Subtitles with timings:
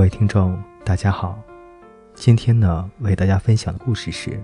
[0.00, 1.38] 各位听众，大家好。
[2.14, 4.30] 今天呢，为大家分享的故事是《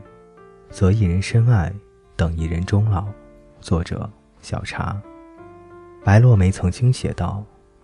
[0.69, 1.73] 择一人深爱，
[2.15, 3.05] 等一人终老》，
[3.59, 4.07] 作者
[4.43, 5.01] 小茶。
[6.05, 7.43] 白落梅曾经写道：“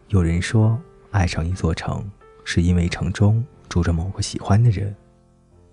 [0.09, 0.79] 有人说，
[1.13, 2.05] 爱上一座城，
[2.45, 4.95] 是因为城中住着某个喜欢的人。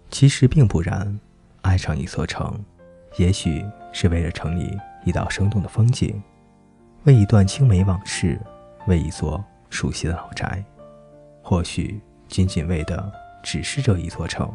[0.09, 1.19] 其实并不然，
[1.63, 2.57] 爱上一座城，
[3.17, 3.61] 也许
[3.91, 4.71] 是为了城里
[5.03, 6.23] 一道生动的风景，
[7.03, 8.39] 为一段青梅往事，
[8.87, 10.63] 为一座熟悉的老宅。”
[11.49, 13.11] 或许仅仅为的
[13.41, 14.47] 只是这一座城，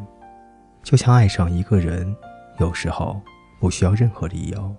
[0.81, 2.15] 就像爱上一个人，
[2.57, 3.21] 有时候
[3.59, 4.73] 不需要任何理由，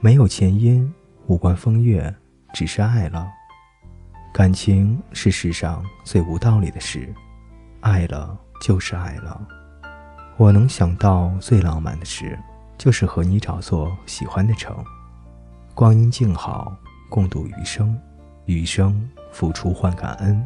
[0.00, 0.92] 没有前因，
[1.28, 2.12] 无关风月，
[2.52, 3.28] 只是爱了。
[4.32, 7.14] 感情是世上最无道理的事，
[7.82, 9.40] 爱了就是爱了。
[10.36, 12.36] 我能想到最浪漫的事，
[12.76, 14.76] 就是和你找座喜欢的城，
[15.72, 16.76] 光阴静好，
[17.08, 17.96] 共度余生，
[18.46, 20.44] 余生付出换感恩。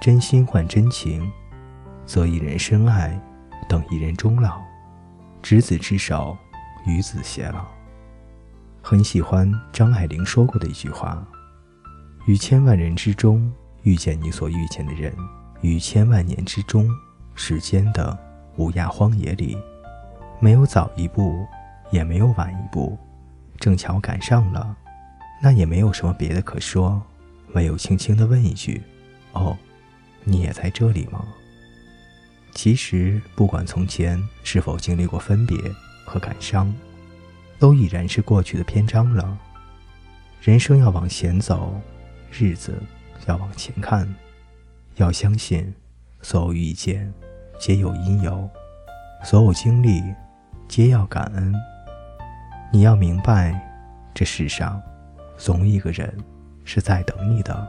[0.00, 1.30] 真心换真情，
[2.04, 3.18] 择一人深爱，
[3.68, 4.60] 等一人终老。
[5.42, 6.36] 执子之手，
[6.86, 7.64] 与子偕老。
[8.82, 11.26] 很喜欢张爱玲说过的一句话
[12.26, 13.52] ：“于千万人之中
[13.82, 15.12] 遇见你所遇见的人，
[15.60, 16.88] 于千万年之中，
[17.34, 18.16] 时间的
[18.56, 19.56] 无涯荒野里，
[20.38, 21.44] 没有早一步，
[21.90, 22.96] 也没有晚一步，
[23.58, 24.76] 正巧赶上了，
[25.42, 27.02] 那也没有什么别的可说，
[27.54, 28.82] 唯有轻轻地问一句：
[29.32, 29.56] 哦。”
[30.28, 31.24] 你也在这里吗？
[32.52, 35.56] 其实，不管从前是否经历过分别
[36.04, 36.74] 和感伤，
[37.60, 39.38] 都已然是过去的篇章了。
[40.40, 41.80] 人生要往前走，
[42.32, 42.82] 日子
[43.26, 44.12] 要往前看，
[44.96, 45.72] 要相信，
[46.22, 47.12] 所有遇见
[47.60, 48.50] 皆有因由，
[49.22, 50.02] 所有经历
[50.66, 51.54] 皆要感恩。
[52.72, 53.54] 你要明白，
[54.12, 54.82] 这世上
[55.36, 56.12] 总有一个人
[56.64, 57.68] 是在等你的，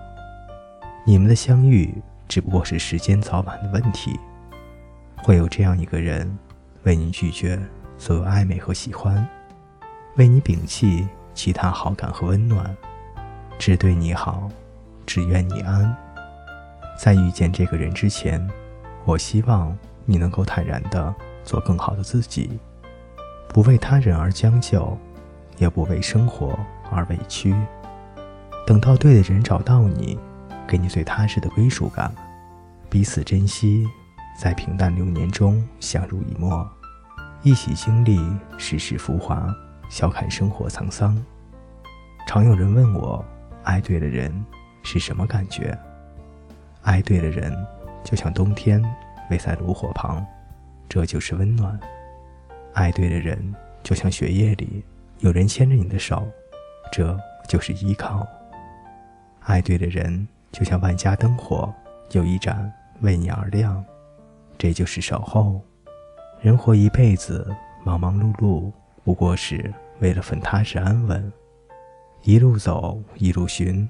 [1.06, 1.94] 你们的相遇。
[2.28, 4.20] 只不过是时间早晚的问题，
[5.24, 6.38] 会有这样一个人，
[6.84, 7.60] 为你拒绝
[7.98, 9.28] 所有暧昧和喜欢，
[10.18, 12.76] 为你摒弃其他好感和温暖，
[13.58, 14.50] 只对你好，
[15.06, 15.96] 只愿你安。
[16.98, 18.46] 在遇见这个人之前，
[19.06, 22.60] 我希望你能够坦然的做更好的自己，
[23.50, 24.98] 不为他人而将就，
[25.58, 26.58] 也不为生活
[26.92, 27.56] 而委屈。
[28.66, 30.20] 等到对的人找到你。
[30.68, 32.14] 给你最踏实的归属感，
[32.90, 33.88] 彼此珍惜，
[34.38, 36.70] 在平淡流年中相濡以沫，
[37.42, 38.20] 一起经历
[38.58, 39.56] 世事浮华，
[39.90, 41.18] 笑看生活沧桑。
[42.28, 43.24] 常有人问我，
[43.64, 44.46] 爱对了人
[44.84, 45.78] 是什么感觉？
[46.84, 47.54] 爱对了人，
[48.04, 48.84] 就像冬天
[49.30, 50.26] 围在炉火旁，
[50.90, 51.80] 这就是温暖；
[52.74, 54.84] 爱对了人，就像雪夜里
[55.20, 56.28] 有人牵着你的手，
[56.92, 57.18] 这
[57.48, 58.28] 就是依靠；
[59.46, 60.28] 爱对了人。
[60.52, 61.74] 就像万家灯火，
[62.12, 62.72] 有一盏
[63.02, 63.84] 为你而亮，
[64.58, 65.62] 这就是守候。
[66.42, 67.48] 人活一辈子，
[67.84, 68.72] 忙忙碌碌，
[69.04, 71.32] 不过是为了份踏实安稳。
[72.24, 73.88] 一路走，一路寻，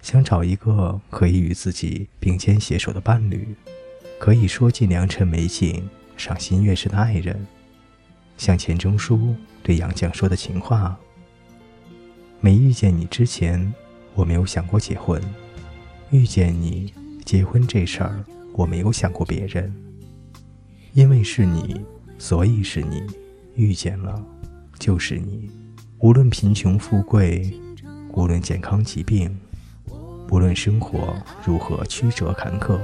[0.00, 3.56] 想找一个可以与自己并肩携手的伴侣，
[4.18, 7.46] 可以说尽良辰美景、赏心悦事的爱人，
[8.36, 10.96] 像钱钟书对杨绛说的情话
[12.40, 13.72] ：“没遇见你之前，
[14.14, 15.20] 我没有想过结婚。”
[16.12, 16.92] 遇见你，
[17.24, 19.74] 结婚这事儿我没有想过别人，
[20.92, 21.80] 因为是你，
[22.18, 23.02] 所以是你。
[23.54, 24.22] 遇见了，
[24.78, 25.50] 就是你。
[26.00, 27.50] 无论贫穷富贵，
[28.12, 29.34] 无论健康疾病，
[30.30, 31.16] 无论生活
[31.46, 32.78] 如何曲折坎坷，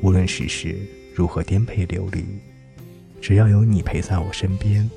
[0.00, 0.78] 无论世事
[1.12, 2.24] 如何颠沛流离，
[3.20, 4.88] 只要有你陪在我身边，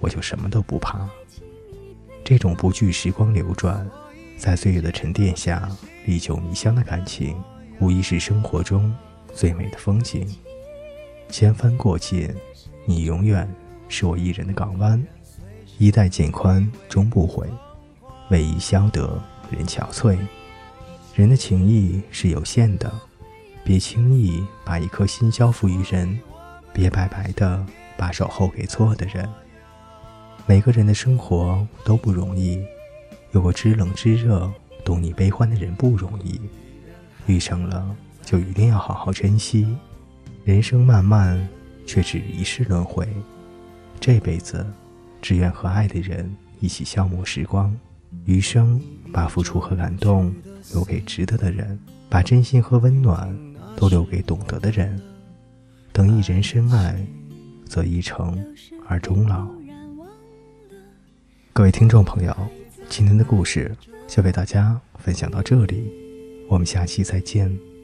[0.00, 1.08] 我就什么都不怕。
[2.24, 3.88] 这种不惧时光流转。
[4.36, 5.68] 在岁月的沉淀下，
[6.04, 7.42] 历久弥香的感情，
[7.80, 8.94] 无疑是生活中
[9.32, 10.28] 最美的风景。
[11.28, 12.32] 千帆过尽，
[12.84, 13.48] 你永远
[13.88, 15.02] 是我一人的港湾。
[15.78, 17.46] 衣带渐宽终不悔，
[18.30, 20.16] 为伊消得人憔悴。
[21.14, 22.92] 人的情谊是有限的，
[23.64, 26.18] 别轻易把一颗心交付于人，
[26.72, 27.64] 别白白的
[27.96, 29.28] 把守候给错的人。
[30.46, 32.62] 每个人的生活都不容易。
[33.32, 34.50] 有过知冷知热，
[34.84, 36.40] 懂你悲欢的人不容易，
[37.26, 39.76] 遇上了就一定要好好珍惜。
[40.44, 41.46] 人生漫漫，
[41.86, 43.06] 却只一世轮回，
[44.00, 44.64] 这辈子
[45.20, 47.76] 只愿和爱的人一起消磨时光，
[48.24, 48.80] 余生
[49.12, 50.32] 把付出和感动
[50.72, 51.78] 留给值得的人，
[52.08, 53.36] 把真心和温暖
[53.76, 55.00] 都留给懂得的人。
[55.92, 57.04] 等一人深爱，
[57.66, 58.38] 则一程
[58.86, 59.48] 而终老。
[61.52, 62.36] 各位听众朋友，
[62.88, 63.70] 今天的故事
[64.06, 65.90] 就为大家分享到这里，
[66.48, 67.75] 我们下期再见。